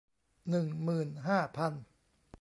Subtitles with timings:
[0.49, 1.73] หนึ่งหมื่นห้าพัน